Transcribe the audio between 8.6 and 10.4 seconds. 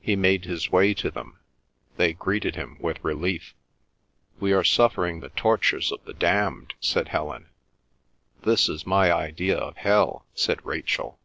is my idea of hell,"